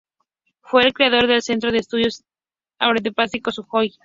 [0.61, 2.23] Fue el creador del centro de estudios
[2.79, 3.93] aeronáuticos Sujói.